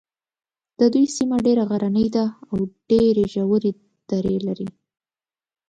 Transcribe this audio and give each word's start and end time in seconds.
د 0.79 0.81
دوی 0.93 1.05
سیمه 1.17 1.37
ډېره 1.45 1.63
غرنۍ 1.69 2.07
ده 2.15 2.25
او 2.49 2.55
ډېرې 2.89 3.25
ژورې 3.33 3.71
درې 4.11 4.35
لري. 4.47 4.67